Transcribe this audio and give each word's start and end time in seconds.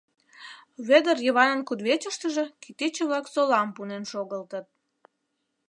Вӧдыр 0.87 1.17
Йыванын 1.25 1.61
кудывечыштыже 1.67 2.45
кӱтӱчӧ-влак 2.61 3.25
солам 3.33 3.69
пунен 3.75 4.03
шогылтыт. 4.11 4.65